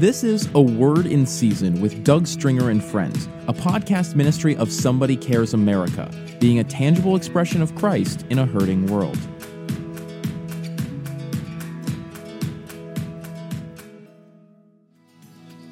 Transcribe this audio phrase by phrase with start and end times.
[0.00, 4.72] This is A Word in Season with Doug Stringer and Friends, a podcast ministry of
[4.72, 6.10] Somebody Cares America,
[6.40, 9.18] being a tangible expression of Christ in a hurting world.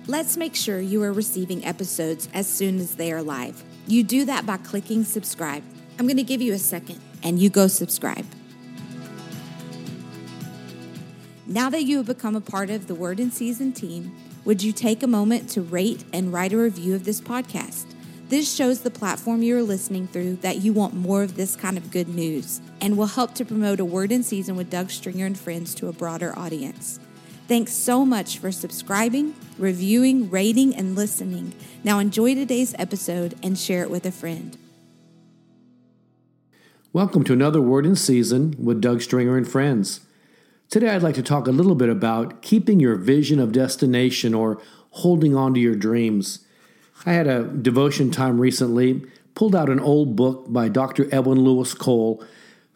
[0.06, 3.64] Let's make sure you are receiving episodes as soon as they are live.
[3.86, 5.62] You do that by clicking subscribe.
[5.98, 8.26] I'm going to give you a second and you go subscribe.
[11.58, 14.14] Now that you have become a part of the Word in Season team,
[14.44, 17.86] would you take a moment to rate and write a review of this podcast?
[18.28, 21.76] This shows the platform you are listening through that you want more of this kind
[21.76, 25.26] of good news and will help to promote a Word in Season with Doug Stringer
[25.26, 27.00] and friends to a broader audience.
[27.48, 31.54] Thanks so much for subscribing, reviewing, rating, and listening.
[31.82, 34.56] Now enjoy today's episode and share it with a friend.
[36.92, 40.02] Welcome to another Word in Season with Doug Stringer and friends.
[40.70, 44.60] Today, I'd like to talk a little bit about keeping your vision of destination or
[44.90, 46.40] holding on to your dreams.
[47.06, 49.02] I had a devotion time recently,
[49.34, 51.08] pulled out an old book by Dr.
[51.10, 52.22] Edwin Lewis Cole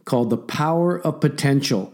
[0.06, 1.92] called The Power of Potential.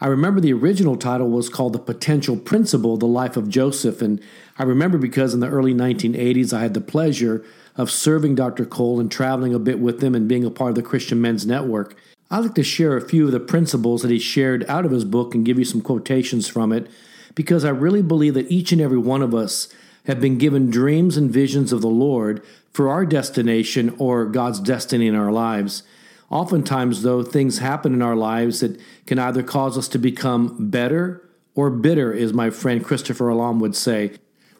[0.00, 4.00] I remember the original title was called The Potential Principle The Life of Joseph.
[4.00, 4.22] And
[4.56, 7.44] I remember because in the early 1980s, I had the pleasure
[7.74, 8.64] of serving Dr.
[8.66, 11.44] Cole and traveling a bit with him and being a part of the Christian Men's
[11.44, 11.96] Network.
[12.32, 15.04] I'd like to share a few of the principles that he shared out of his
[15.04, 16.88] book and give you some quotations from it
[17.34, 19.66] because I really believe that each and every one of us
[20.06, 22.40] have been given dreams and visions of the Lord
[22.72, 25.82] for our destination or God's destiny in our lives.
[26.30, 31.28] Oftentimes, though, things happen in our lives that can either cause us to become better
[31.56, 34.12] or bitter, as my friend Christopher Alam would say.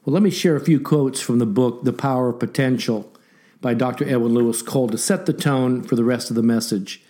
[0.05, 3.12] Well, let me share a few quotes from the book, The Power of Potential,
[3.61, 4.09] by Dr.
[4.09, 7.01] Edwin Lewis Cole to set the tone for the rest of the message.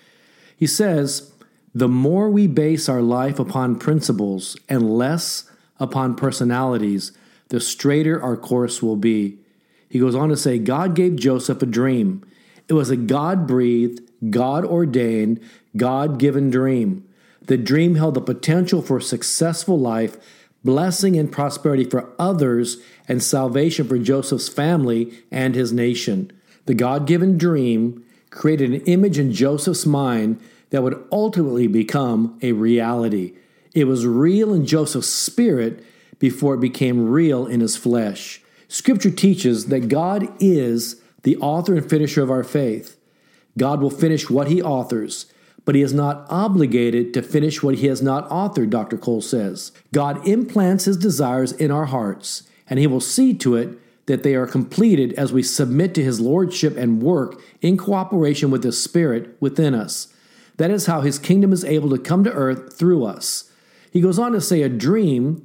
[0.60, 1.32] He says,
[1.74, 7.12] The more we base our life upon principles and less upon personalities,
[7.48, 9.38] the straighter our course will be.
[9.88, 12.24] He goes on to say, God gave Joseph a dream.
[12.68, 15.40] It was a God breathed, God ordained,
[15.76, 17.08] God given dream.
[17.40, 20.18] The dream held the potential for successful life,
[20.62, 22.76] blessing and prosperity for others,
[23.08, 26.30] and salvation for Joseph's family and his nation.
[26.66, 30.40] The God given dream created an image in Joseph's mind
[30.70, 33.34] that would ultimately become a reality.
[33.74, 35.84] It was real in Joseph's spirit
[36.18, 38.42] before it became real in his flesh.
[38.68, 42.96] Scripture teaches that God is the author and finisher of our faith.
[43.58, 45.26] God will finish what he authors,
[45.64, 48.96] but he is not obligated to finish what he has not authored, Dr.
[48.96, 49.72] Cole says.
[49.92, 54.34] God implants his desires in our hearts, and he will see to it that they
[54.34, 59.36] are completed as we submit to his lordship and work in cooperation with the Spirit
[59.40, 60.12] within us.
[60.60, 63.50] That is how his kingdom is able to come to earth through us.
[63.90, 65.42] He goes on to say a dream,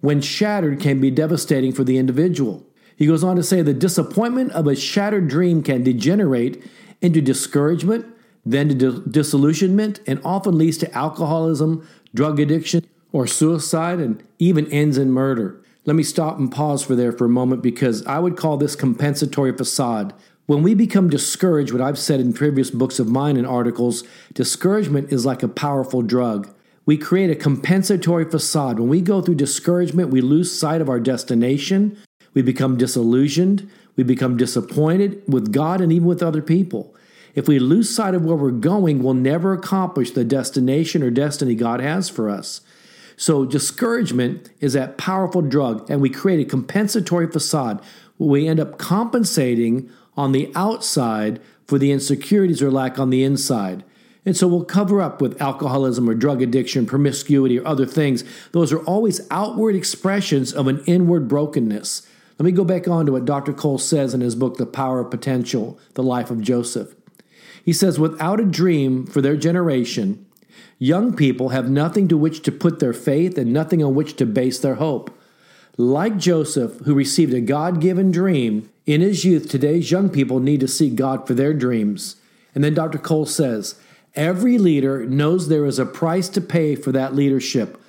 [0.00, 2.64] when shattered, can be devastating for the individual.
[2.96, 6.64] He goes on to say the disappointment of a shattered dream can degenerate
[7.02, 8.06] into discouragement,
[8.46, 14.96] then to disillusionment, and often leads to alcoholism, drug addiction, or suicide, and even ends
[14.96, 15.62] in murder.
[15.84, 18.76] Let me stop and pause for there for a moment because I would call this
[18.76, 20.14] compensatory facade.
[20.46, 25.10] When we become discouraged, what I've said in previous books of mine and articles, discouragement
[25.10, 26.48] is like a powerful drug.
[26.84, 28.78] We create a compensatory facade.
[28.78, 31.96] When we go through discouragement, we lose sight of our destination.
[32.34, 33.70] We become disillusioned.
[33.96, 36.94] We become disappointed with God and even with other people.
[37.34, 41.54] If we lose sight of where we're going, we'll never accomplish the destination or destiny
[41.54, 42.60] God has for us.
[43.16, 47.80] So, discouragement is that powerful drug, and we create a compensatory facade
[48.18, 53.84] we end up compensating on the outside for the insecurities or lack on the inside.
[54.26, 58.24] And so we'll cover up with alcoholism or drug addiction, promiscuity, or other things.
[58.52, 62.06] Those are always outward expressions of an inward brokenness.
[62.38, 63.52] Let me go back on to what Dr.
[63.52, 66.94] Cole says in his book, The Power of Potential The Life of Joseph.
[67.64, 70.24] He says, Without a dream for their generation,
[70.78, 74.26] Young people have nothing to which to put their faith and nothing on which to
[74.26, 75.16] base their hope.
[75.76, 80.60] Like Joseph, who received a God given dream, in his youth, today's young people need
[80.60, 82.16] to seek God for their dreams.
[82.54, 82.98] And then Dr.
[82.98, 83.74] Cole says,
[84.14, 87.80] Every leader knows there is a price to pay for that leadership,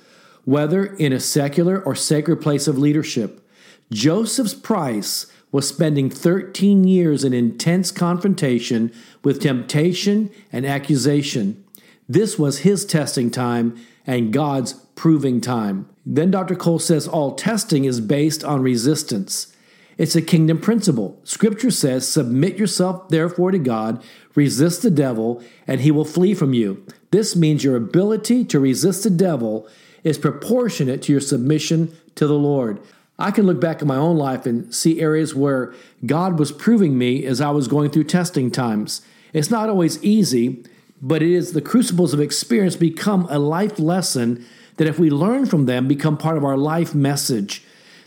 [0.44, 3.46] whether in a secular or sacred place of leadership.
[3.92, 8.92] Joseph's price was spending 13 years in intense confrontation
[9.22, 11.64] with temptation and accusation.
[12.08, 15.88] This was his testing time and God's proving time.
[16.06, 16.54] Then Dr.
[16.54, 19.52] Cole says all testing is based on resistance.
[19.98, 21.18] It's a kingdom principle.
[21.24, 24.04] Scripture says, Submit yourself therefore to God,
[24.36, 26.86] resist the devil, and he will flee from you.
[27.10, 29.68] This means your ability to resist the devil
[30.04, 32.80] is proportionate to your submission to the Lord.
[33.18, 35.74] I can look back at my own life and see areas where
[36.04, 39.00] God was proving me as I was going through testing times.
[39.32, 40.62] It's not always easy,
[41.00, 45.46] but it is the crucibles of experience become a life lesson that if we learn
[45.46, 47.62] from them become part of our life message.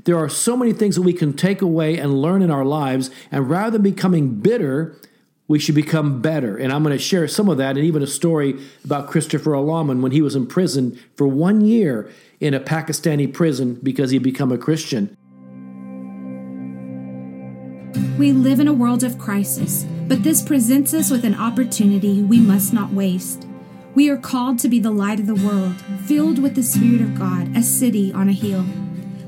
[0.05, 3.11] There are so many things that we can take away and learn in our lives,
[3.31, 4.95] and rather than becoming bitter,
[5.47, 6.55] we should become better.
[6.55, 10.01] And I'm going to share some of that and even a story about Christopher Alamand
[10.01, 14.57] when he was imprisoned for one year in a Pakistani prison because he'd become a
[14.57, 15.17] Christian.
[18.19, 22.39] We live in a world of crisis, but this presents us with an opportunity we
[22.39, 23.48] must not waste.
[23.99, 25.75] We are called to be the light of the world,
[26.05, 28.63] filled with the Spirit of God, a city on a hill.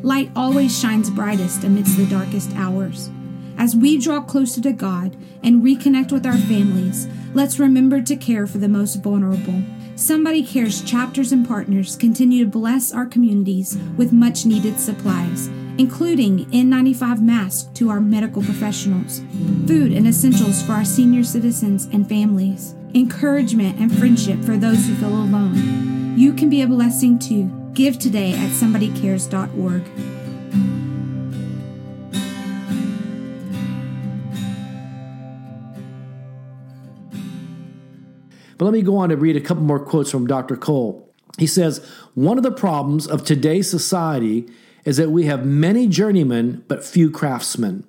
[0.02, 3.10] Light always shines brightest amidst the darkest hours.
[3.58, 8.48] As we draw closer to God and reconnect with our families, let's remember to care
[8.48, 9.62] for the most vulnerable.
[9.98, 15.48] Somebody Cares chapters and partners continue to bless our communities with much needed supplies,
[15.80, 19.20] including N95 masks to our medical professionals,
[19.68, 24.96] food and essentials for our senior citizens and families, encouragement and friendship for those who
[24.96, 26.18] feel alone.
[26.18, 27.50] You can be a blessing too.
[27.74, 29.84] Give today at somebodycares.org.
[38.58, 40.56] But let me go on to read a couple more quotes from Dr.
[40.56, 41.12] Cole.
[41.40, 41.84] He says,
[42.14, 44.48] One of the problems of today's society
[44.86, 47.86] is that we have many journeymen but few craftsmen.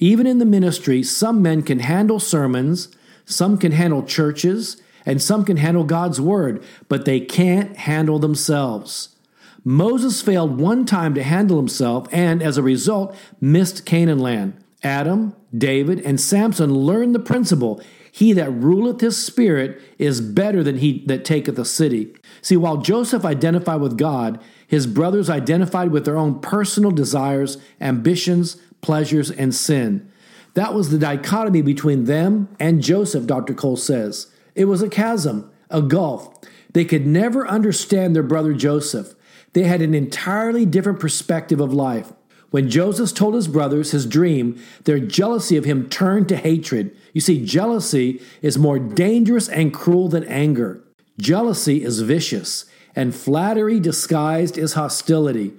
[0.00, 2.88] Even in the ministry, some men can handle sermons,
[3.30, 9.16] some can handle churches, and some can handle God's word, but they can't handle themselves.
[9.64, 14.54] Moses failed one time to handle himself and, as a result, missed Canaan land.
[14.82, 17.82] Adam, David, and Samson learned the principle
[18.12, 22.12] he that ruleth his spirit is better than he that taketh a city.
[22.42, 28.56] See, while Joseph identified with God, his brothers identified with their own personal desires, ambitions,
[28.80, 30.09] pleasures, and sin.
[30.54, 33.54] That was the dichotomy between them and Joseph, Dr.
[33.54, 34.32] Cole says.
[34.54, 36.28] It was a chasm, a gulf.
[36.72, 39.14] They could never understand their brother Joseph.
[39.52, 42.12] They had an entirely different perspective of life.
[42.50, 46.96] When Joseph told his brothers his dream, their jealousy of him turned to hatred.
[47.12, 50.82] You see, jealousy is more dangerous and cruel than anger.
[51.16, 52.64] Jealousy is vicious,
[52.96, 55.52] and flattery disguised is hostility.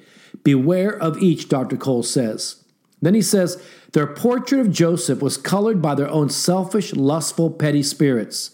[0.43, 1.77] Beware of each, Dr.
[1.77, 2.63] Cole says.
[3.01, 3.61] Then he says,
[3.93, 8.51] their portrait of Joseph was colored by their own selfish, lustful, petty spirits.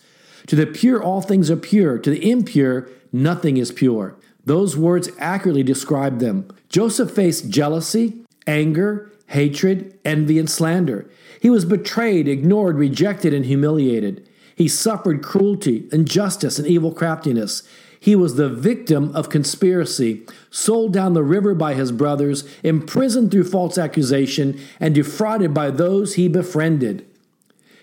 [0.48, 2.00] To the pure, all things are pure.
[2.00, 4.16] To the impure, nothing is pure.
[4.45, 6.48] Those words accurately describe them.
[6.69, 11.10] Joseph faced jealousy, anger, hatred, envy, and slander.
[11.42, 14.28] He was betrayed, ignored, rejected, and humiliated.
[14.56, 17.62] He suffered cruelty, injustice, and evil craftiness.
[18.07, 23.44] He was the victim of conspiracy, sold down the river by his brothers, imprisoned through
[23.44, 27.06] false accusation, and defrauded by those he befriended.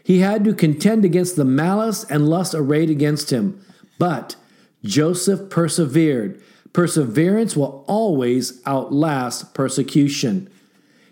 [0.02, 3.62] He had to contend against the malice and lust arrayed against him.
[3.98, 4.36] But
[4.82, 6.40] Joseph persevered.
[6.72, 10.48] Perseverance will always outlast persecution.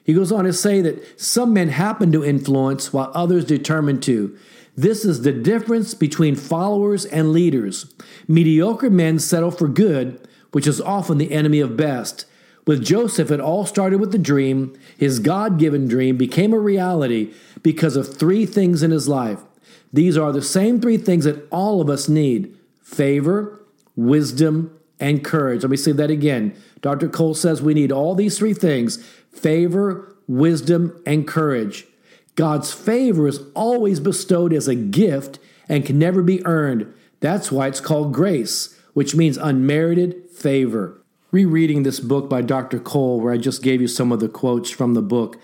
[0.05, 4.39] He goes on to say that some men happen to influence while others determine to.
[4.77, 7.93] This is the difference between followers and leaders.
[8.27, 12.25] Mediocre men settle for good, which is often the enemy of best.
[12.67, 14.75] With Joseph, it all started with the dream.
[14.97, 19.41] His God given dream became a reality because of three things in his life.
[19.93, 23.61] These are the same three things that all of us need favor,
[23.97, 25.63] wisdom, and courage.
[25.63, 26.55] Let me say that again.
[26.81, 27.09] Dr.
[27.09, 31.87] Cole says we need all these three things favor, wisdom, and courage.
[32.35, 36.93] God's favor is always bestowed as a gift and can never be earned.
[37.21, 41.01] That's why it's called grace, which means unmerited favor.
[41.31, 42.79] Rereading this book by Dr.
[42.79, 45.39] Cole, where I just gave you some of the quotes from the book,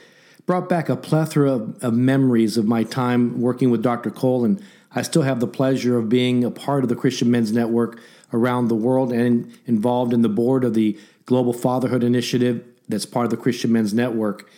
[0.45, 4.11] brought back a plethora of, of memories of my time working with Dr.
[4.11, 7.52] Cole, and I still have the pleasure of being a part of the Christian Men's
[7.52, 8.00] Network
[8.33, 13.25] around the world and involved in the board of the Global Fatherhood Initiative that's part
[13.25, 14.49] of the Christian Men's Network.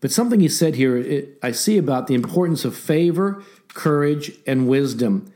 [0.00, 3.42] But something he said here, it, I see about the importance of favor,
[3.74, 5.32] courage, and wisdom.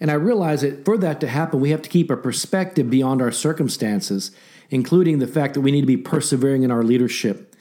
[0.00, 3.22] And I realize that for that to happen, we have to keep a perspective beyond
[3.22, 4.30] our circumstances,
[4.70, 7.54] including the fact that we need to be persevering in our leadership.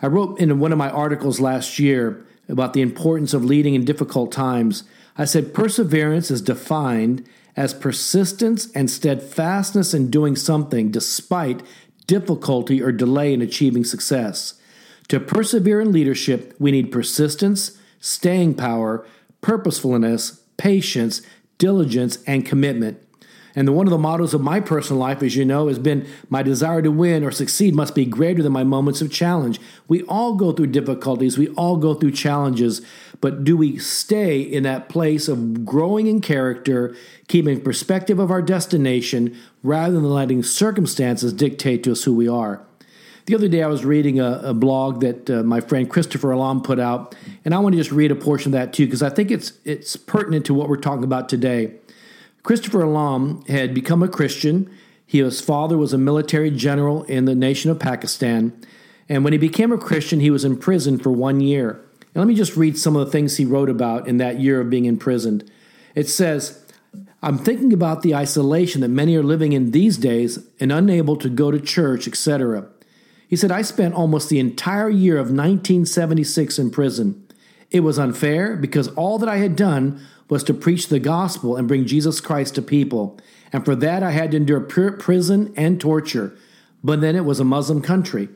[0.00, 3.84] I wrote in one of my articles last year about the importance of leading in
[3.84, 4.84] difficult times.
[5.16, 11.62] I said perseverance is defined as persistence and steadfastness in doing something despite
[12.06, 14.60] difficulty or delay in achieving success.
[15.08, 19.06] To persevere in leadership, we need persistence, staying power,
[19.40, 21.22] purposefulness, patience,
[21.58, 23.00] diligence, and commitment.
[23.54, 26.06] And the, one of the mottos of my personal life, as you know, has been
[26.28, 29.58] my desire to win or succeed must be greater than my moments of challenge.
[29.88, 32.82] We all go through difficulties, we all go through challenges,
[33.22, 36.94] but do we stay in that place of growing in character,
[37.28, 42.62] keeping perspective of our destination, rather than letting circumstances dictate to us who we are?
[43.26, 46.62] The other day, I was reading a, a blog that uh, my friend Christopher Alam
[46.62, 49.10] put out, and I want to just read a portion of that too because I
[49.10, 51.74] think it's it's pertinent to what we're talking about today.
[52.44, 54.70] Christopher Alam had become a Christian.
[55.04, 58.52] His father was a military general in the nation of Pakistan.
[59.08, 61.80] And when he became a Christian, he was in prison for one year.
[62.00, 64.60] And let me just read some of the things he wrote about in that year
[64.60, 65.50] of being imprisoned.
[65.96, 66.64] It says,
[67.22, 71.28] I'm thinking about the isolation that many are living in these days and unable to
[71.28, 72.68] go to church, etc.
[73.28, 77.26] He said, I spent almost the entire year of 1976 in prison.
[77.70, 81.68] It was unfair because all that I had done was to preach the gospel and
[81.68, 83.18] bring Jesus Christ to people.
[83.52, 86.36] And for that, I had to endure prison and torture.
[86.82, 88.28] But then it was a Muslim country.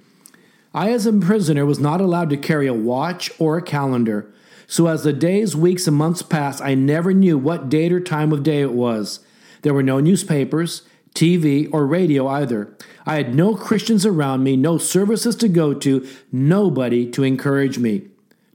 [0.73, 4.33] I, as a prisoner, was not allowed to carry a watch or a calendar.
[4.69, 8.33] So, as the days, weeks, and months passed, I never knew what date or time
[8.33, 9.19] of day it was.
[9.63, 10.83] There were no newspapers,
[11.15, 12.75] TV, or radio either.
[13.07, 18.03] I had no Christians around me, no services to go to, nobody to encourage me.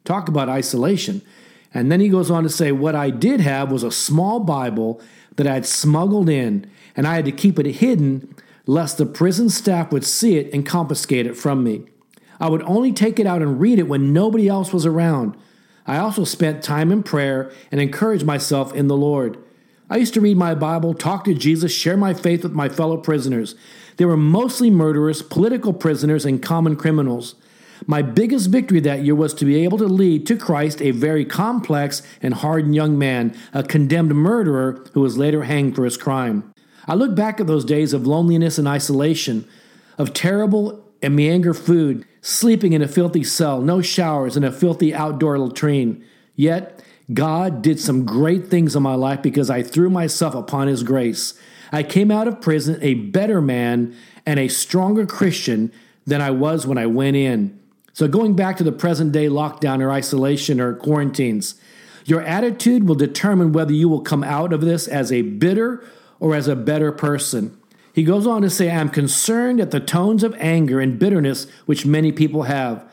[0.04, 1.22] Talk about isolation.
[1.74, 5.02] And then he goes on to say, What I did have was a small Bible
[5.36, 8.34] that I had smuggled in, and I had to keep it hidden
[8.68, 11.84] lest the prison staff would see it and confiscate it from me.
[12.40, 15.38] I would only take it out and read it when nobody else was around.
[15.88, 19.38] I also spent time in prayer and encouraged myself in the Lord.
[19.90, 22.98] I used to read my Bible, talk to Jesus, share my faith with my fellow
[22.98, 23.56] prisoners.
[23.98, 27.36] They were mostly murderers, political prisoners, and common criminals.
[27.86, 31.24] My biggest victory that year was to be able to lead to Christ a very
[31.24, 36.52] complex and hardened young man, a condemned murderer who was later hanged for his crime.
[36.88, 39.48] I look back at those days of loneliness and isolation,
[39.98, 44.94] of terrible and meager food, sleeping in a filthy cell, no showers, and a filthy
[44.94, 46.04] outdoor latrine.
[46.36, 50.84] Yet, God did some great things in my life because I threw myself upon His
[50.84, 51.34] grace.
[51.72, 53.96] I came out of prison a better man
[54.26, 55.72] and a stronger Christian
[56.06, 57.60] than I was when I went in.
[57.94, 61.56] So, going back to the present day lockdown or isolation or quarantines,
[62.06, 65.84] your attitude will determine whether you will come out of this as a bitter
[66.20, 67.58] or as a better person.
[67.94, 71.86] He goes on to say, I'm concerned at the tones of anger and bitterness which
[71.86, 72.84] many people have.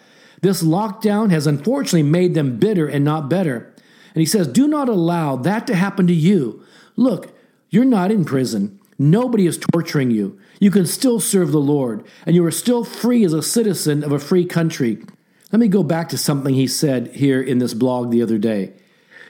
[0.40, 3.71] This lockdown has unfortunately made them bitter and not better.
[4.14, 6.64] And he says, Do not allow that to happen to you.
[6.96, 7.34] Look,
[7.70, 8.78] you're not in prison.
[8.98, 10.38] Nobody is torturing you.
[10.60, 14.12] You can still serve the Lord, and you are still free as a citizen of
[14.12, 15.02] a free country.
[15.50, 18.72] Let me go back to something he said here in this blog the other day.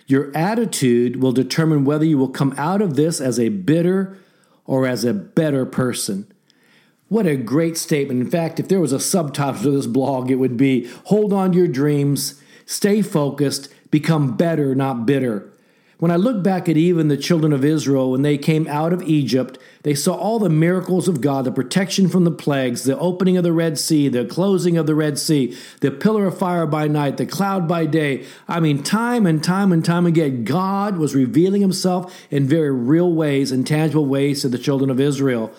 [0.07, 4.19] Your attitude will determine whether you will come out of this as a bitter
[4.67, 6.27] or as a better person.
[7.09, 8.21] What a great statement.
[8.21, 11.53] In fact, if there was a subtitle to this blog, it would be Hold on
[11.53, 15.49] to your dreams, stay focused, become better, not bitter.
[15.99, 19.05] When I look back at even the children of Israel when they came out of
[19.05, 23.37] Egypt, they saw all the miracles of God, the protection from the plagues, the opening
[23.37, 26.89] of the Red Sea, the closing of the Red Sea, the pillar of fire by
[26.89, 28.25] night, the cloud by day.
[28.49, 33.13] I mean, time and time and time again, God was revealing himself in very real
[33.13, 35.53] ways and tangible ways to the children of Israel.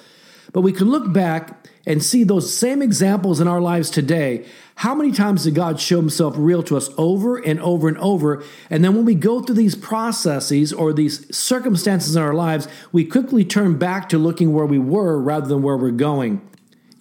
[0.51, 4.45] But we can look back and see those same examples in our lives today.
[4.75, 8.43] How many times did God show himself real to us over and over and over?
[8.69, 13.05] And then when we go through these processes or these circumstances in our lives, we
[13.05, 16.41] quickly turn back to looking where we were rather than where we're going.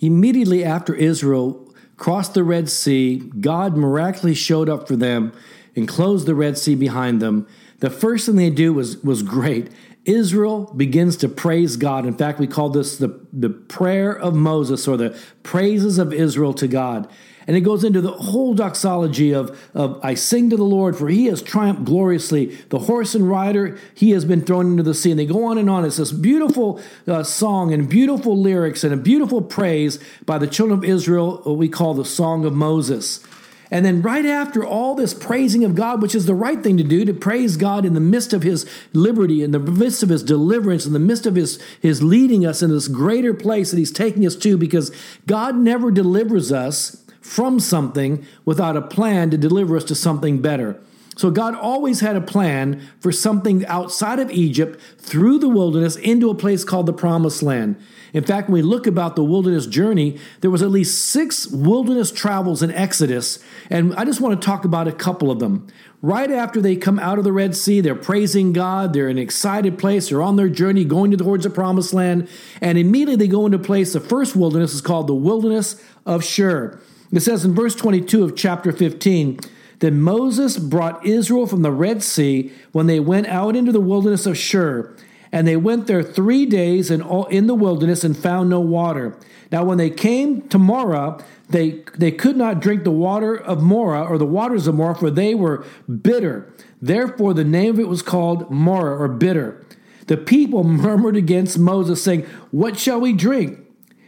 [0.01, 5.33] Immediately after Israel crossed the Red Sea, God miraculously showed up for them
[5.75, 7.47] and closed the Red Sea behind them.
[7.79, 9.71] The first thing they do was, was great.
[10.05, 12.07] Israel begins to praise God.
[12.07, 16.53] In fact, we call this the, the prayer of Moses or the praises of Israel
[16.55, 17.09] to God.
[17.47, 21.09] And it goes into the whole doxology of, of I sing to the Lord, for
[21.09, 22.57] he has triumphed gloriously.
[22.69, 25.11] The horse and rider, he has been thrown into the sea.
[25.11, 25.85] And they go on and on.
[25.85, 30.79] It's this beautiful uh, song and beautiful lyrics and a beautiful praise by the children
[30.79, 33.27] of Israel, what we call the Song of Moses.
[33.73, 36.85] And then, right after all this praising of God, which is the right thing to
[36.85, 40.23] do, to praise God in the midst of His liberty, in the midst of His
[40.23, 43.91] deliverance, in the midst of His, his leading us in this greater place that He's
[43.91, 44.93] taking us to, because
[45.27, 50.79] God never delivers us from something without a plan to deliver us to something better.
[51.17, 56.31] So God always had a plan for something outside of Egypt through the wilderness into
[56.31, 57.77] a place called the promised land.
[58.15, 62.13] In fact, when we look about the wilderness journey, there was at least six wilderness
[62.13, 63.39] travels in Exodus,
[63.71, 65.67] and I just want to talk about a couple of them.
[66.03, 69.23] Right after they come out of the Red Sea, they're praising God, they're in an
[69.23, 72.29] excited place, they're on their journey going towards the promised land,
[72.61, 76.81] and immediately they go into place, the first wilderness is called the wilderness of Shur.
[77.13, 79.39] It says in verse 22 of chapter 15,
[79.83, 84.27] that Moses brought Israel from the Red Sea when they went out into the wilderness
[84.27, 84.95] of Shur.
[85.33, 89.19] And they went there three days in, in the wilderness and found no water.
[89.51, 94.05] Now, when they came to Marah, they, they could not drink the water of Marah
[94.05, 96.53] or the waters of Marah, for they were bitter.
[96.81, 99.65] Therefore, the name of it was called Marah or bitter.
[100.07, 103.59] The people murmured against Moses, saying, What shall we drink?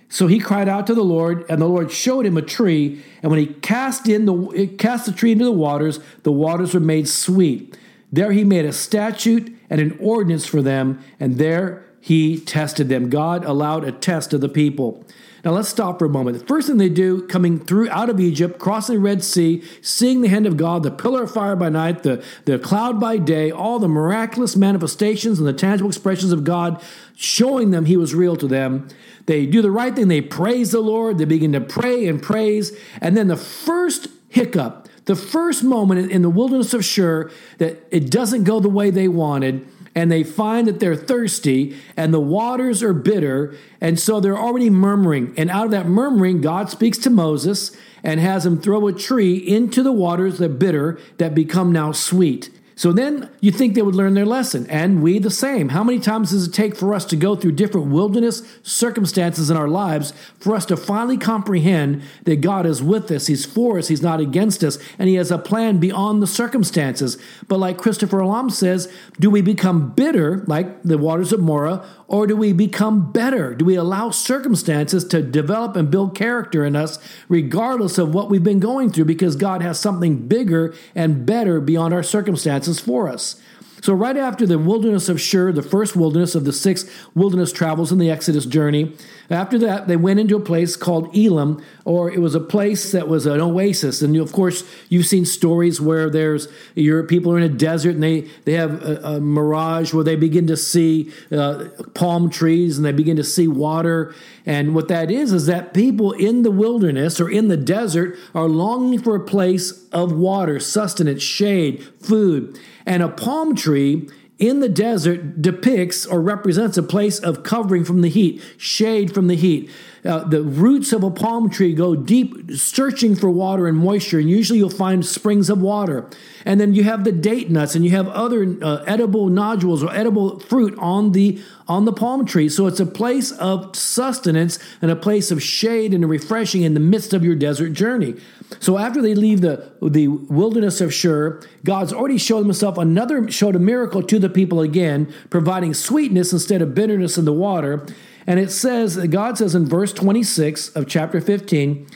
[0.08, 3.02] So he cried out to the Lord, and the Lord showed him a tree.
[3.22, 6.80] And when he cast in the cast the tree into the waters, the waters were
[6.80, 7.76] made sweet.
[8.12, 13.10] There he made a statute and an ordinance for them, and there he tested them.
[13.10, 15.04] God allowed a test of the people.
[15.44, 16.38] Now let's stop for a moment.
[16.38, 20.22] The first thing they do, coming through out of Egypt, crossing the Red Sea, seeing
[20.22, 23.50] the hand of God, the pillar of fire by night, the, the cloud by day,
[23.50, 26.82] all the miraculous manifestations and the tangible expressions of God,
[27.14, 28.88] showing them He was real to them.
[29.26, 30.08] They do the right thing.
[30.08, 31.18] They praise the Lord.
[31.18, 32.76] They begin to pray and praise.
[33.02, 38.10] And then the first hiccup, the first moment in the wilderness of Shur that it
[38.10, 42.82] doesn't go the way they wanted, and they find that they're thirsty and the waters
[42.82, 43.54] are bitter.
[43.80, 45.34] And so they're already murmuring.
[45.36, 49.36] And out of that murmuring, God speaks to Moses and has him throw a tree
[49.36, 52.50] into the waters that bitter that become now sweet.
[52.76, 55.68] So then you think they would learn their lesson, and we the same.
[55.68, 59.56] How many times does it take for us to go through different wilderness circumstances in
[59.56, 63.88] our lives for us to finally comprehend that God is with us, He's for us,
[63.88, 67.16] He's not against us, and He has a plan beyond the circumstances?
[67.46, 72.26] But like Christopher Alam says, do we become bitter, like the waters of Marah, or
[72.26, 73.54] do we become better?
[73.54, 78.44] Do we allow circumstances to develop and build character in us, regardless of what we've
[78.44, 83.40] been going through, because God has something bigger and better beyond our circumstances for us?
[83.84, 87.92] So, right after the wilderness of Shur, the first wilderness of the six wilderness travels
[87.92, 88.96] in the Exodus journey,
[89.30, 93.08] after that, they went into a place called Elim, or it was a place that
[93.08, 94.02] was an oasis.
[94.02, 98.02] And of course, you've seen stories where there's your people are in a desert and
[98.02, 102.84] they, they have a, a mirage where they begin to see uh, palm trees and
[102.84, 104.14] they begin to see water.
[104.44, 108.48] And what that is, is that people in the wilderness or in the desert are
[108.48, 112.58] longing for a place of water, sustenance, shade, food.
[112.84, 118.00] And a palm tree in the desert depicts or represents a place of covering from
[118.00, 119.70] the heat, shade from the heat.
[120.04, 124.28] Uh, the roots of a palm tree go deep, searching for water and moisture, and
[124.28, 126.10] usually you'll find springs of water.
[126.44, 129.90] And then you have the date nuts, and you have other uh, edible nodules or
[129.94, 132.50] edible fruit on the on the palm tree.
[132.50, 136.80] So it's a place of sustenance and a place of shade and refreshing in the
[136.80, 138.16] midst of your desert journey.
[138.60, 143.56] So after they leave the the wilderness of Shur, God's already showed himself another showed
[143.56, 147.86] a miracle to the people again, providing sweetness instead of bitterness in the water.
[148.26, 151.86] And it says, God says in verse 26 of chapter 15,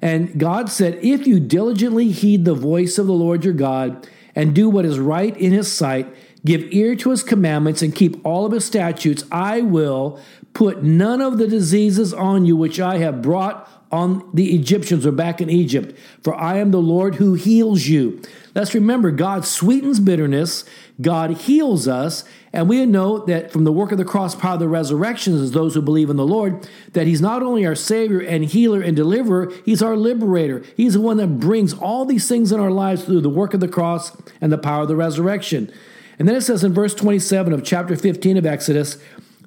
[0.00, 4.54] and God said, If you diligently heed the voice of the Lord your God and
[4.54, 8.46] do what is right in his sight, give ear to his commandments, and keep all
[8.46, 10.20] of his statutes, I will
[10.54, 15.12] put none of the diseases on you which I have brought on the Egyptians or
[15.12, 18.20] back in Egypt, for I am the Lord who heals you.
[18.54, 20.64] Let's remember, God sweetens bitterness,
[21.00, 24.60] God heals us, and we know that from the work of the cross, power of
[24.60, 28.20] the resurrection, as those who believe in the Lord, that He's not only our Savior
[28.20, 30.62] and healer and deliverer, He's our liberator.
[30.76, 33.60] He's the one that brings all these things in our lives through the work of
[33.60, 35.70] the cross and the power of the resurrection.
[36.18, 38.98] And then it says in verse 27 of chapter 15 of Exodus,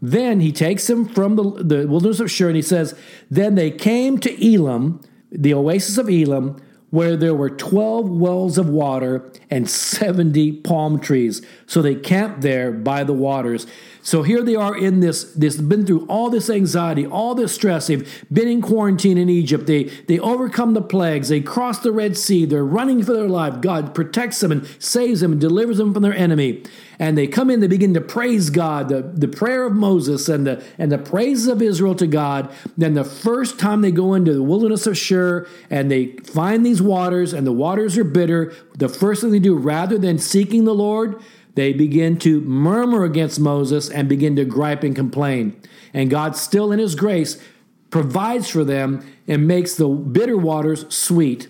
[0.01, 2.95] then he takes them from the, the wilderness of Shur and he says,
[3.29, 6.61] Then they came to Elim, the oasis of Elim,
[6.91, 11.41] where there were 12 wells of water and 70 palm trees.
[11.65, 13.65] So they camped there by the waters.
[14.03, 17.87] So here they are in this, this been through all this anxiety, all this stress.
[17.87, 19.67] They've been in quarantine in Egypt.
[19.67, 21.29] They, they overcome the plagues.
[21.29, 22.45] They cross the Red Sea.
[22.45, 23.61] They're running for their life.
[23.61, 26.63] God protects them and saves them and delivers them from their enemy.
[27.01, 30.45] And they come in, they begin to praise God, the, the prayer of Moses and
[30.45, 32.53] the, and the praises of Israel to God.
[32.77, 36.79] Then the first time they go into the wilderness of Shur and they find these
[36.79, 40.75] waters and the waters are bitter, the first thing they do, rather than seeking the
[40.75, 41.19] Lord,
[41.55, 45.59] they begin to murmur against Moses and begin to gripe and complain.
[45.95, 47.41] And God, still in His grace,
[47.89, 51.49] provides for them and makes the bitter waters sweet.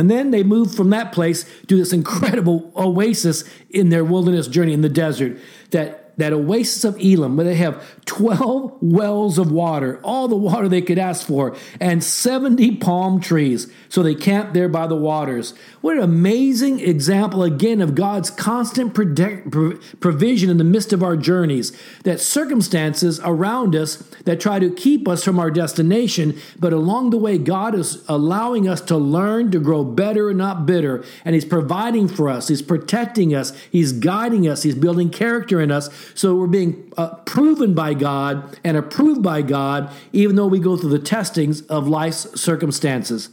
[0.00, 4.72] And then they moved from that place to this incredible oasis in their wilderness journey
[4.72, 5.36] in the desert
[5.72, 10.68] that that oasis of Elim, where they have 12 wells of water, all the water
[10.68, 13.70] they could ask for, and 70 palm trees.
[13.88, 15.54] So they camped there by the waters.
[15.80, 21.76] What an amazing example, again, of God's constant provision in the midst of our journeys.
[22.04, 27.18] That circumstances around us that try to keep us from our destination, but along the
[27.18, 31.04] way, God is allowing us to learn to grow better and not bitter.
[31.24, 35.70] And He's providing for us, He's protecting us, He's guiding us, He's building character in
[35.70, 40.58] us so we're being uh, proven by God and approved by God, even though we
[40.58, 43.30] go through the testings of life's circumstances.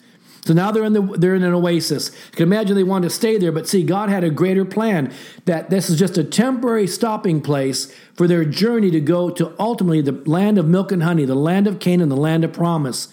[0.48, 2.10] So now they're in the they're in an oasis.
[2.32, 5.14] You can imagine they wanted to stay there, but see, God had a greater plan
[5.44, 10.02] that this is just a temporary stopping place for their journey to go to ultimately
[10.02, 13.10] the land of milk and honey, the land of Canaan, the land of promise.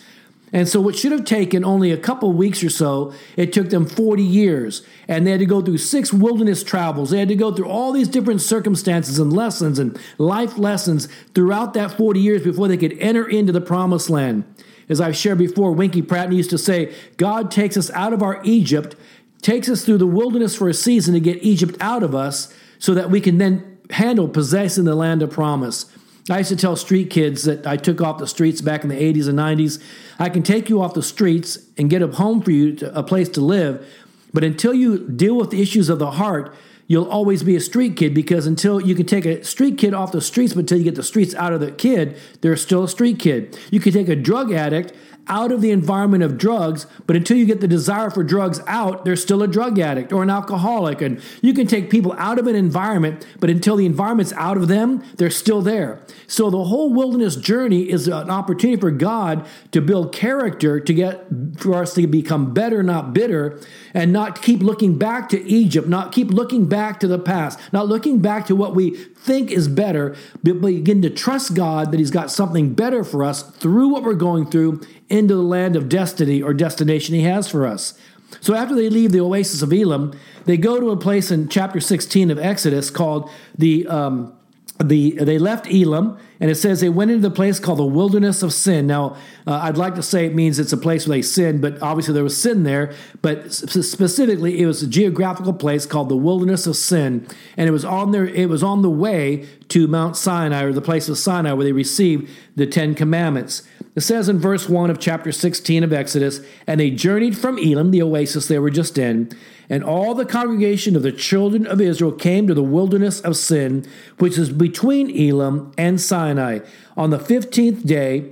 [0.54, 3.84] And so, what should have taken only a couple weeks or so, it took them
[3.84, 4.86] 40 years.
[5.08, 7.10] And they had to go through six wilderness travels.
[7.10, 11.74] They had to go through all these different circumstances and lessons and life lessons throughout
[11.74, 14.44] that 40 years before they could enter into the promised land.
[14.88, 18.40] As I've shared before, Winkie Pratney used to say, God takes us out of our
[18.44, 18.94] Egypt,
[19.42, 22.94] takes us through the wilderness for a season to get Egypt out of us so
[22.94, 25.86] that we can then handle possessing the land of promise.
[26.30, 28.96] I used to tell street kids that I took off the streets back in the
[28.96, 29.82] 80s and 90s.
[30.18, 33.02] I can take you off the streets and get a home for you, to, a
[33.02, 33.86] place to live,
[34.32, 36.54] but until you deal with the issues of the heart,
[36.86, 40.12] you'll always be a street kid because until you can take a street kid off
[40.12, 42.88] the streets, but until you get the streets out of the kid, they're still a
[42.88, 43.58] street kid.
[43.70, 44.92] You can take a drug addict
[45.26, 49.04] out of the environment of drugs, but until you get the desire for drugs out,
[49.04, 51.00] they're still a drug addict or an alcoholic.
[51.00, 54.68] And you can take people out of an environment, but until the environment's out of
[54.68, 56.00] them, they're still there.
[56.26, 61.26] So the whole wilderness journey is an opportunity for God to build character to get
[61.56, 63.60] for us to become better, not bitter,
[63.94, 67.86] and not keep looking back to Egypt, not keep looking back to the past, not
[67.86, 72.10] looking back to what we think is better, but begin to trust God that He's
[72.10, 76.42] got something better for us through what we're going through into the land of destiny
[76.42, 77.94] or destination He has for us.
[78.40, 80.12] So after they leave the oasis of Elim,
[80.44, 84.33] they go to a place in chapter 16 of Exodus called the um,
[84.82, 88.42] the they left Elim, and it says they went into the place called the wilderness
[88.42, 88.88] of sin.
[88.88, 91.80] Now, uh, I'd like to say it means it's a place where they sinned, but
[91.80, 92.92] obviously there was sin there.
[93.22, 97.84] But specifically, it was a geographical place called the wilderness of sin, and it was
[97.84, 98.26] on there.
[98.26, 101.72] It was on the way to Mount Sinai or the place of Sinai where they
[101.72, 103.62] received the Ten Commandments.
[103.94, 107.92] It says in verse 1 of chapter 16 of Exodus, and they journeyed from Elim,
[107.92, 109.30] the oasis they were just in,
[109.70, 113.86] and all the congregation of the children of Israel came to the wilderness of Sin,
[114.18, 116.58] which is between Elim and Sinai,
[116.96, 118.30] on the 15th day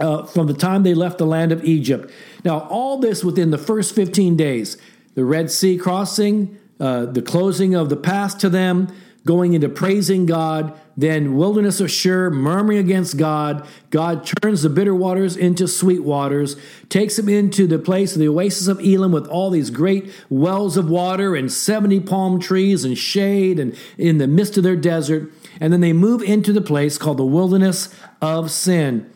[0.00, 2.10] uh, from the time they left the land of Egypt.
[2.44, 4.76] Now, all this within the first 15 days
[5.14, 8.88] the Red Sea crossing, uh, the closing of the pass to them,
[9.26, 13.66] going into praising God, then wilderness of Shur, murmuring against God.
[13.90, 16.56] God turns the bitter waters into sweet waters,
[16.88, 20.76] takes them into the place of the oasis of Elim with all these great wells
[20.76, 25.30] of water and 70 palm trees and shade and in the midst of their desert.
[25.60, 29.10] And then they move into the place called the wilderness of sin.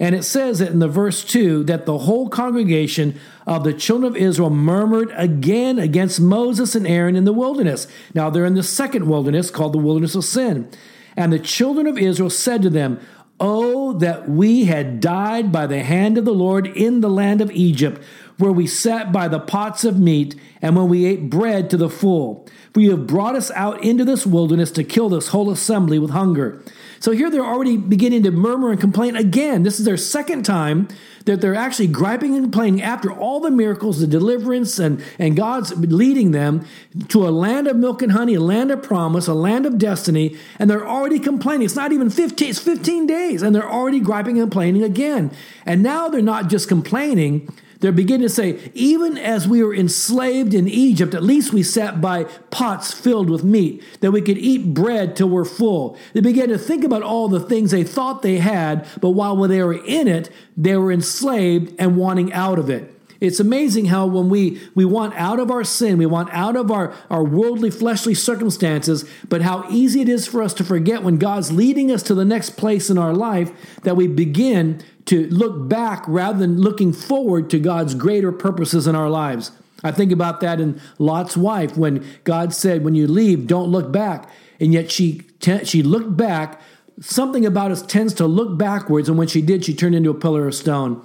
[0.00, 4.12] And it says that in the verse 2 that the whole congregation of the children
[4.12, 7.88] of Israel murmured again against Moses and Aaron in the wilderness.
[8.14, 10.70] Now they're in the second wilderness called the wilderness of sin.
[11.16, 13.00] And the children of Israel said to them,
[13.40, 17.50] Oh, that we had died by the hand of the Lord in the land of
[17.50, 18.00] Egypt,
[18.38, 21.90] where we sat by the pots of meat, and when we ate bread to the
[21.90, 22.46] full.
[22.72, 26.10] For you have brought us out into this wilderness to kill this whole assembly with
[26.10, 26.62] hunger.
[27.00, 29.62] So here they're already beginning to murmur and complain again.
[29.62, 30.86] This is their second time
[31.24, 35.72] that they're actually griping and complaining after all the miracles, the deliverance, and, and God's
[35.76, 36.66] leading them
[37.08, 40.36] to a land of milk and honey, a land of promise, a land of destiny,
[40.58, 41.64] and they're already complaining.
[41.64, 45.30] It's not even 15, it's 15 days, and they're already griping and complaining again.
[45.64, 50.52] And now they're not just complaining, they're beginning to say, even as we were enslaved
[50.52, 54.74] in Egypt, at least we sat by pots filled with meat, that we could eat
[54.74, 55.96] bread till we're full.
[56.12, 59.62] They began to think about all the things they thought they had, but while they
[59.62, 62.94] were in it, they were enslaved and wanting out of it.
[63.20, 66.70] It's amazing how when we, we want out of our sin, we want out of
[66.70, 71.18] our, our worldly, fleshly circumstances, but how easy it is for us to forget when
[71.18, 75.68] God's leading us to the next place in our life that we begin to look
[75.68, 79.52] back rather than looking forward to God's greater purposes in our lives.
[79.82, 83.90] I think about that in Lot's wife when God said, When you leave, don't look
[83.90, 84.30] back.
[84.58, 85.22] And yet she,
[85.64, 86.60] she looked back.
[87.00, 90.14] Something about us tends to look backwards, and when she did, she turned into a
[90.14, 91.02] pillar of stone.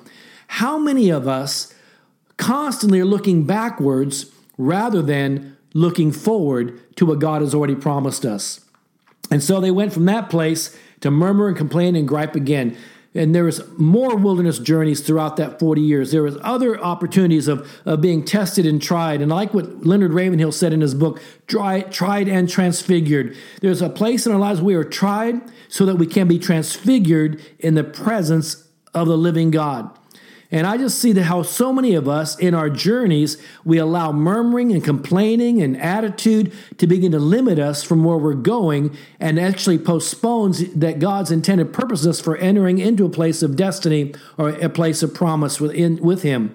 [0.47, 1.73] How many of us
[2.37, 8.61] constantly are looking backwards rather than looking forward to what God has already promised us.
[9.29, 12.77] And so they went from that place to murmur and complain and gripe again.
[13.15, 16.11] And there was more wilderness journeys throughout that 40 years.
[16.11, 19.21] There was other opportunities of, of being tested and tried.
[19.21, 23.37] And like what Leonard Ravenhill said in his book, tried and transfigured.
[23.61, 27.41] There's a place in our lives we are tried so that we can be transfigured
[27.57, 29.97] in the presence of the living God.
[30.51, 34.11] And I just see that how so many of us in our journeys, we allow
[34.11, 39.39] murmuring and complaining and attitude to begin to limit us from where we're going and
[39.39, 44.69] actually postpones that God's intended purposes for entering into a place of destiny or a
[44.69, 46.53] place of promise within, with Him.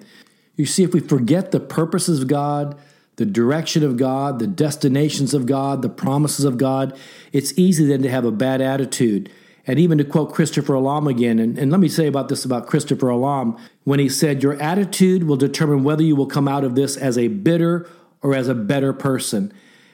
[0.57, 2.79] You see, if we forget the purposes of God,
[3.17, 6.97] the direction of God, the destinations of God, the promises of God,
[7.33, 9.31] it's easy then to have a bad attitude.
[9.67, 12.67] And even to quote Christopher Alam again, and, and let me say about this about
[12.67, 16.75] Christopher Alam, when he said, Your attitude will determine whether you will come out of
[16.75, 17.89] this as a bitter
[18.23, 19.53] or as a better person.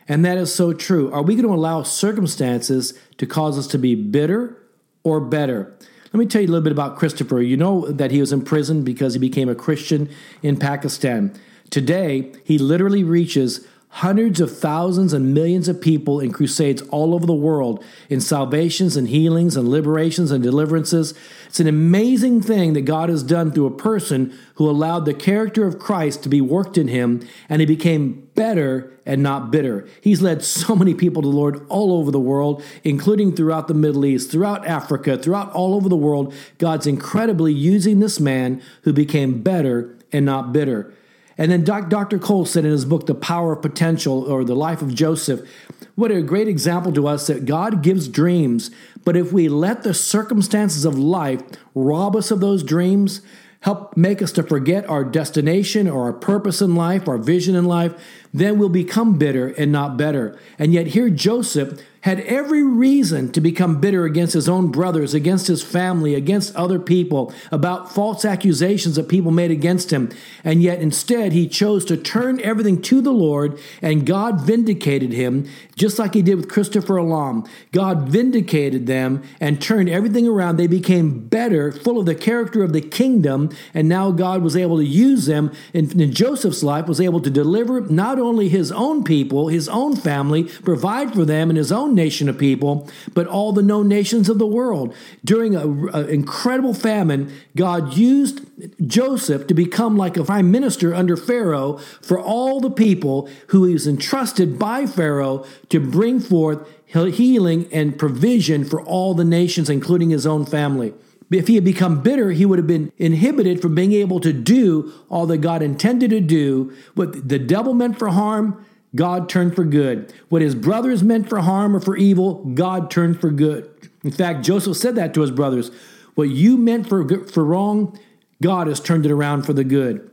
[0.09, 1.13] And that is so true.
[1.13, 4.57] Are we going to allow circumstances to cause us to be bitter
[5.03, 5.77] or better?
[6.13, 7.43] Let me tell you a little bit about Christopher.
[7.43, 10.09] You know that he was in prison because he became a Christian
[10.43, 11.35] in Pakistan.
[11.71, 17.25] Today, he literally reaches hundreds of thousands and millions of people in crusades all over
[17.25, 21.15] the world in salvations and healings and liberations and deliverances.
[21.47, 25.67] It's an amazing thing that God has done through a person who allowed the character
[25.67, 29.89] of Christ to be worked in him and he became better and not bitter.
[30.03, 33.73] He's led so many people to the Lord all over the world, including throughout the
[33.73, 36.35] Middle East, throughout Africa, throughout all over the world.
[36.59, 40.93] God's incredibly using this man who became better and not bitter.
[41.39, 42.19] And then Dr.
[42.19, 45.47] Cole said in his book, The Power of Potential or The Life of Joseph,
[45.95, 48.71] what a great example to us that God gives dreams,
[49.05, 51.43] but if we let the circumstances of life
[51.75, 53.21] rob us of those dreams,
[53.61, 57.65] help make us to forget our destination or our purpose in life, our vision in
[57.65, 57.93] life,
[58.33, 60.39] then we'll become bitter and not better.
[60.59, 65.49] And yet, here Joseph had every reason to become bitter against his own brothers, against
[65.49, 70.09] his family, against other people, about false accusations that people made against him.
[70.45, 75.49] And yet, instead, he chose to turn everything to the Lord, and God vindicated him,
[75.75, 77.45] just like he did with Christopher Alam.
[77.73, 80.59] God vindicated them and turned everything around.
[80.59, 84.77] They became better, full of the character of the kingdom, and now God was able
[84.77, 89.03] to use them in, in Joseph's life, was able to deliver not only his own
[89.03, 93.53] people, his own family, provide for them and his own nation of people, but all
[93.53, 94.95] the known nations of the world.
[95.25, 98.47] During an incredible famine, God used
[98.87, 103.73] Joseph to become like a prime minister under Pharaoh for all the people who he
[103.73, 110.11] was entrusted by Pharaoh to bring forth healing and provision for all the nations, including
[110.11, 110.95] his own family.
[111.31, 114.93] If he had become bitter, he would have been inhibited from being able to do
[115.09, 116.73] all that God intended to do.
[116.95, 118.65] What the devil meant for harm,
[118.97, 120.13] God turned for good.
[120.29, 123.71] What his brothers meant for harm or for evil, God turned for good.
[124.03, 125.71] In fact, Joseph said that to his brothers.
[126.15, 127.99] What you meant for, for wrong,
[128.43, 130.11] God has turned it around for the good.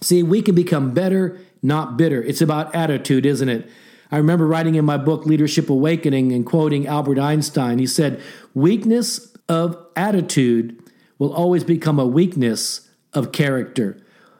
[0.00, 2.22] See, we can become better, not bitter.
[2.22, 3.70] It's about attitude, isn't it?
[4.10, 7.78] I remember writing in my book, Leadership Awakening, and quoting Albert Einstein.
[7.78, 8.20] He said,
[8.52, 10.80] Weakness of attitude
[11.18, 13.96] will always become a weakness of character.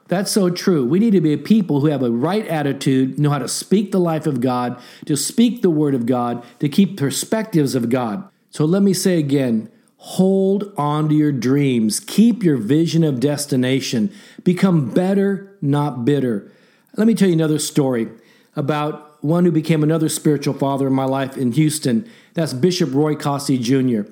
[0.08, 0.84] That's so true.
[0.84, 3.90] We need to be a people who have a right attitude, know how to speak
[3.90, 8.28] the life of God, to speak the word of God, to keep perspectives of God.
[8.50, 14.12] So let me say again hold on to your dreams, keep your vision of destination,
[14.42, 16.52] become better, not bitter.
[16.96, 18.08] Let me tell you another story
[18.54, 22.06] about one who became another spiritual father in my life in Houston.
[22.34, 24.02] That's Bishop Roy Cossey Jr.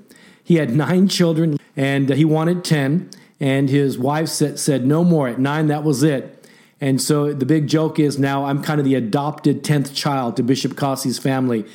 [0.43, 3.11] He had nine children and he wanted 10
[3.43, 5.27] and his wife said, said no more.
[5.27, 6.49] At nine, that was it.
[6.81, 10.45] And so the big joke is now I'm kind of the adopted 10th child to
[10.45, 11.67] Bishop Cossey's family.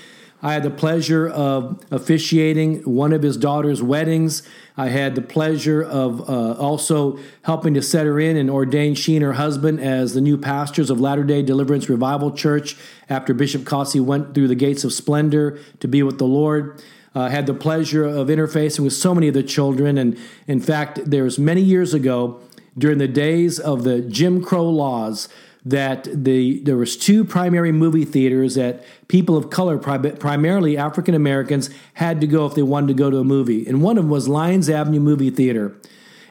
[0.41, 4.43] I had the pleasure of officiating one of his daughter's weddings.
[4.77, 9.17] I had the pleasure of uh, also helping to set her in and ordain she
[9.17, 12.77] and her husband as the new pastors of Latter day Deliverance Revival Church
[13.09, 16.81] after Bishop Cossey went through the gates of splendor to be with the Lord
[17.17, 19.97] uh, had the pleasure of interfacing with so many of the children.
[19.97, 22.39] And in fact, there's many years ago,
[22.77, 25.27] during the days of the Jim Crow laws,
[25.65, 31.71] that the there was two primary movie theaters that people of color, primarily African Americans,
[31.95, 34.11] had to go if they wanted to go to a movie, and one of them
[34.11, 35.75] was Lyons Avenue Movie Theater.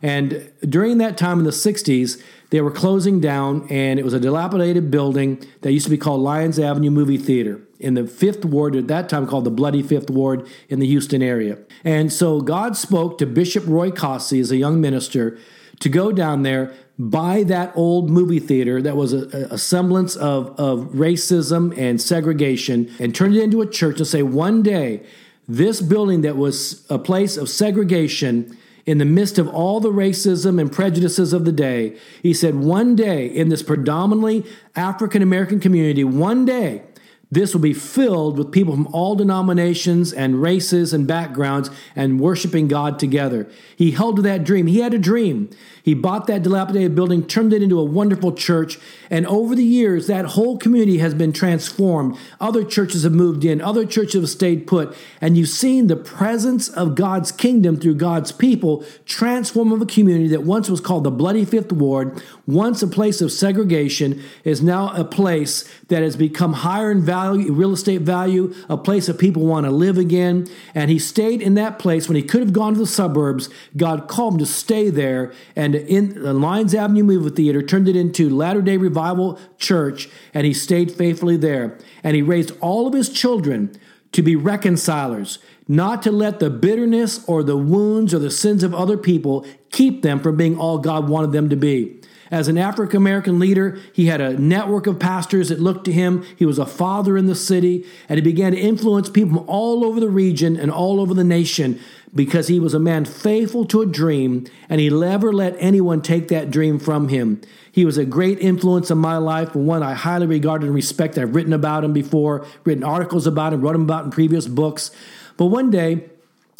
[0.02, 4.20] And during that time in the 60s, they were closing down, and it was a
[4.20, 8.76] dilapidated building that used to be called Lyons Avenue Movie Theater in the fifth ward
[8.76, 11.58] at that time called the Bloody Fifth Ward in the Houston area.
[11.84, 15.38] And so God spoke to Bishop Roy Cossey as a young minister
[15.80, 20.58] to go down there, buy that old movie theater that was a, a, semblance of,
[20.58, 25.02] of racism and segregation and turn it into a church and say, one day,
[25.46, 30.60] this building that was a place of segregation in the midst of all the racism
[30.60, 34.44] and prejudices of the day, he said, one day in this predominantly
[34.76, 36.82] African American community, one day,
[37.30, 42.68] this will be filled with people from all denominations and races and backgrounds and worshiping
[42.68, 43.48] God together.
[43.74, 44.68] He held to that dream.
[44.68, 45.50] He had a dream.
[45.86, 48.76] He bought that dilapidated building, turned it into a wonderful church,
[49.08, 52.18] and over the years, that whole community has been transformed.
[52.40, 56.68] Other churches have moved in, other churches have stayed put, and you've seen the presence
[56.68, 61.10] of God's kingdom through God's people transform of a community that once was called the
[61.12, 66.52] Bloody Fifth Ward, once a place of segregation, is now a place that has become
[66.52, 70.48] higher in value, real estate value, a place that people want to live again.
[70.74, 73.48] And he stayed in that place when he could have gone to the suburbs.
[73.76, 77.96] God called him to stay there and in the Lyons Avenue Movie Theater, turned it
[77.96, 81.78] into Latter day Revival Church, and he stayed faithfully there.
[82.02, 83.78] And he raised all of his children
[84.12, 88.74] to be reconcilers, not to let the bitterness or the wounds or the sins of
[88.74, 92.00] other people keep them from being all God wanted them to be.
[92.30, 96.24] As an African American leader, he had a network of pastors that looked to him.
[96.36, 99.84] He was a father in the city, and he began to influence people from all
[99.84, 101.78] over the region and all over the nation
[102.14, 106.28] because he was a man faithful to a dream, and he never let anyone take
[106.28, 107.40] that dream from him.
[107.70, 111.18] He was a great influence in my life, and one I highly regarded and respect.
[111.18, 114.90] I've written about him before, written articles about him, wrote him about in previous books.
[115.36, 116.04] But one day,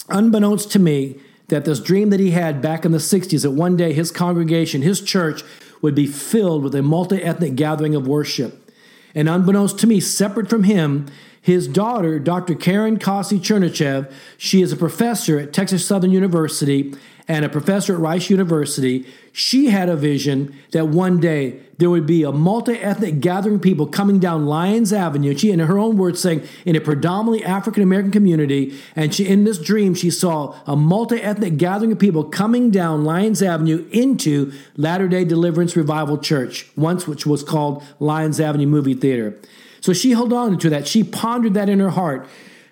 [0.08, 3.76] unbeknownst to me, that this dream that he had back in the 60s that one
[3.76, 5.42] day his congregation, his church,
[5.80, 8.70] would be filled with a multi ethnic gathering of worship.
[9.14, 11.06] And unbeknownst to me, separate from him,
[11.46, 12.56] his daughter, Dr.
[12.56, 16.92] Karen Kossie-Chernyshev, she is a professor at Texas Southern University
[17.28, 19.06] and a professor at Rice University.
[19.32, 23.62] She had a vision that one day there would be a multi ethnic gathering of
[23.62, 25.38] people coming down Lyons Avenue.
[25.38, 29.44] She, in her own words, saying in a predominantly African American community, and she, in
[29.44, 34.52] this dream, she saw a multi ethnic gathering of people coming down Lyons Avenue into
[34.76, 39.38] Latter day Deliverance Revival Church, once which was called Lyons Avenue Movie Theater.
[39.86, 40.88] So she held on to that.
[40.88, 42.26] She pondered that in her heart.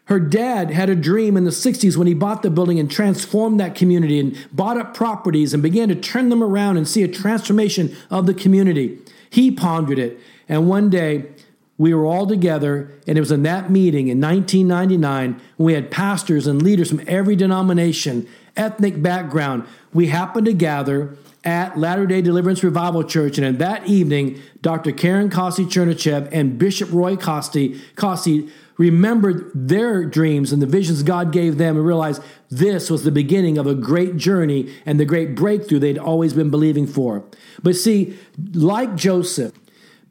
[0.07, 3.61] Her dad had a dream in the 60s when he bought the building and transformed
[3.61, 7.09] that community and bought up properties and began to turn them around and see a
[7.09, 8.98] transformation of the community.
[9.31, 10.18] He pondered it.
[10.48, 11.27] And one day,
[11.79, 15.92] we were all together, and it was in that meeting in 1999 when we had
[15.92, 19.68] pastors and leaders from every denomination, ethnic background.
[19.92, 24.92] We happened to gather at Latter day Deliverance Revival Church, and in that evening, Dr.
[24.92, 31.59] Karen Kossie-Chernyshev and Bishop Roy Kossie, Kossie remembered their dreams and the visions God gave
[31.59, 35.78] them and realized this was the beginning of a great journey and the great breakthrough
[35.78, 37.24] they'd always been believing for.
[37.62, 38.16] But see,
[38.52, 39.52] like Joseph,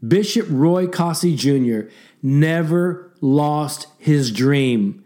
[0.08, 1.89] Bishop Roy Kossie Jr.
[2.22, 5.03] never lost his dream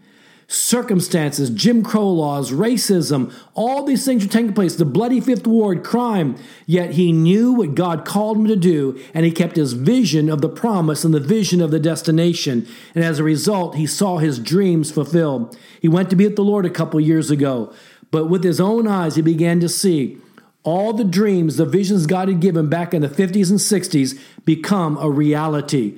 [0.47, 5.83] circumstances, Jim Crow laws, racism, all these things are taking place, the bloody fifth ward,
[5.83, 6.37] crime.
[6.65, 10.41] Yet he knew what God called him to do, and he kept his vision of
[10.41, 12.65] the promise and the vision of the destination.
[12.95, 15.57] And as a result, he saw his dreams fulfilled.
[15.81, 17.73] He went to be with the Lord a couple years ago,
[18.09, 20.17] but with his own eyes, he began to see
[20.63, 24.97] all the dreams, the visions God had given back in the 50s and 60s become
[24.97, 25.97] a reality.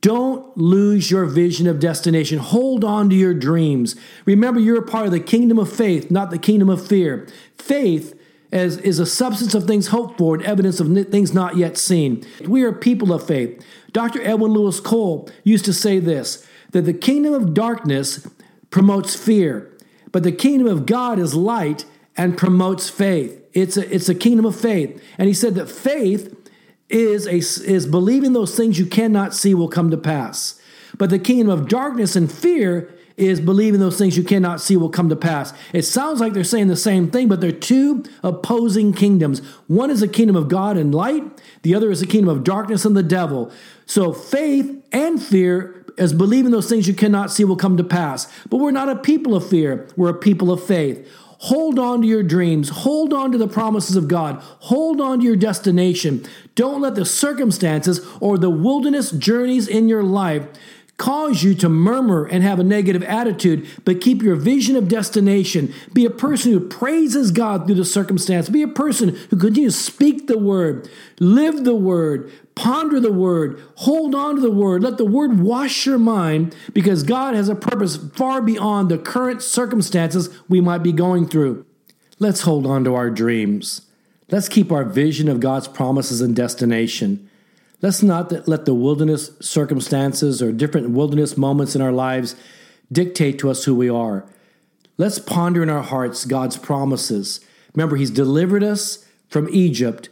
[0.00, 2.38] Don't lose your vision of destination.
[2.38, 3.96] Hold on to your dreams.
[4.24, 7.28] Remember, you're a part of the kingdom of faith, not the kingdom of fear.
[7.58, 8.18] Faith
[8.50, 12.24] is, is a substance of things hoped for and evidence of things not yet seen.
[12.46, 13.64] We are people of faith.
[13.92, 14.22] Dr.
[14.22, 18.26] Edwin Lewis Cole used to say this that the kingdom of darkness
[18.70, 19.76] promotes fear,
[20.12, 21.84] but the kingdom of God is light
[22.16, 23.42] and promotes faith.
[23.52, 25.02] It's a, it's a kingdom of faith.
[25.18, 26.36] And he said that faith
[26.90, 27.36] is, a,
[27.70, 30.60] is believing those things you cannot see will come to pass.
[30.98, 34.88] But the kingdom of darkness and fear is believing those things you cannot see will
[34.88, 35.52] come to pass.
[35.72, 39.40] It sounds like they're saying the same thing, but they're two opposing kingdoms.
[39.66, 41.22] One is the kingdom of God and light,
[41.62, 43.52] the other is the kingdom of darkness and the devil.
[43.86, 48.26] So faith and fear is believing those things you cannot see will come to pass.
[48.48, 51.06] But we're not a people of fear, we're a people of faith.
[51.44, 52.68] Hold on to your dreams.
[52.68, 54.36] Hold on to the promises of God.
[54.60, 56.26] Hold on to your destination.
[56.54, 60.46] Don't let the circumstances or the wilderness journeys in your life
[61.00, 65.72] cause you to murmur and have a negative attitude, but keep your vision of destination.
[65.94, 68.50] Be a person who praises God through the circumstance.
[68.50, 73.62] Be a person who continues to speak the word, live the word, ponder the word,
[73.76, 74.82] hold on to the word.
[74.82, 79.42] Let the word wash your mind because God has a purpose far beyond the current
[79.42, 81.64] circumstances we might be going through.
[82.18, 83.86] Let's hold on to our dreams.
[84.30, 87.29] Let's keep our vision of God's promises and destination.
[87.82, 92.36] Let's not let the wilderness circumstances or different wilderness moments in our lives
[92.92, 94.26] dictate to us who we are.
[94.98, 97.40] Let's ponder in our hearts God's promises.
[97.74, 100.10] Remember, He's delivered us from Egypt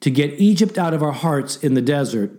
[0.00, 2.32] to get Egypt out of our hearts in the desert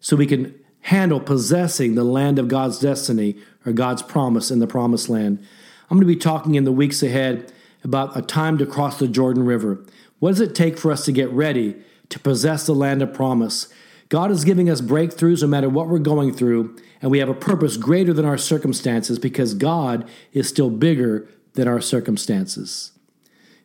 [0.00, 3.36] so we can handle possessing the land of God's destiny
[3.66, 5.44] or God's promise in the promised land.
[5.90, 7.52] I'm going to be talking in the weeks ahead
[7.82, 9.84] about a time to cross the Jordan River.
[10.20, 11.76] What does it take for us to get ready
[12.08, 13.68] to possess the land of promise?
[14.08, 17.34] God is giving us breakthroughs no matter what we're going through, and we have a
[17.34, 22.92] purpose greater than our circumstances because God is still bigger than our circumstances.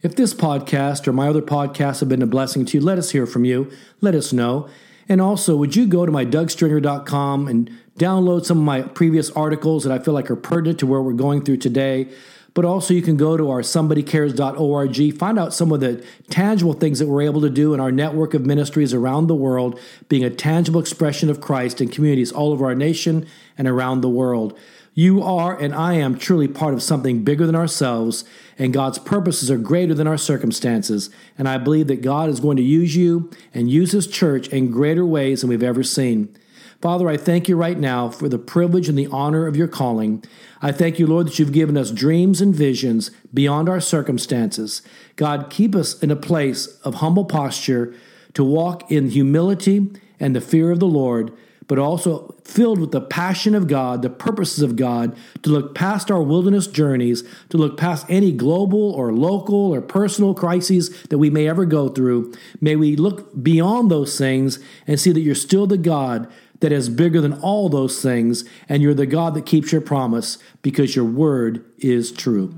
[0.01, 3.11] If this podcast or my other podcasts have been a blessing to you, let us
[3.11, 3.71] hear from you.
[3.99, 4.67] Let us know.
[5.07, 7.69] And also, would you go to my dougstringer.com and
[7.99, 11.13] download some of my previous articles that I feel like are pertinent to where we're
[11.13, 12.07] going through today?
[12.53, 16.99] But also, you can go to our somebodycares.org, find out some of the tangible things
[16.99, 19.79] that we're able to do in our network of ministries around the world,
[20.09, 23.25] being a tangible expression of Christ in communities all over our nation
[23.57, 24.57] and around the world.
[24.93, 28.25] You are and I am truly part of something bigger than ourselves,
[28.59, 31.09] and God's purposes are greater than our circumstances.
[31.37, 34.71] And I believe that God is going to use you and use His church in
[34.71, 36.35] greater ways than we've ever seen.
[36.81, 40.23] Father, I thank you right now for the privilege and the honor of your calling.
[40.63, 44.81] I thank you, Lord, that you've given us dreams and visions beyond our circumstances.
[45.15, 47.93] God, keep us in a place of humble posture
[48.33, 51.31] to walk in humility and the fear of the Lord,
[51.67, 56.09] but also filled with the passion of God, the purposes of God, to look past
[56.09, 61.29] our wilderness journeys, to look past any global or local or personal crises that we
[61.29, 62.33] may ever go through.
[62.59, 64.57] May we look beyond those things
[64.87, 66.27] and see that you're still the God
[66.61, 70.37] that is bigger than all those things, and you're the God that keeps your promise
[70.61, 72.53] because your word is true.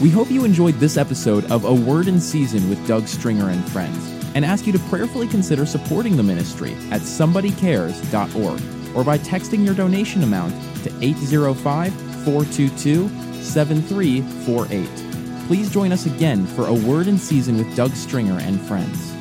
[0.00, 3.64] We hope you enjoyed this episode of A Word in Season with Doug Stringer and
[3.70, 4.04] Friends,
[4.34, 9.74] and ask you to prayerfully consider supporting the ministry at somebodycares.org or by texting your
[9.74, 10.52] donation amount
[10.82, 11.92] to 805
[12.24, 13.08] 422
[13.42, 15.46] 7348.
[15.46, 19.11] Please join us again for A Word in Season with Doug Stringer and Friends.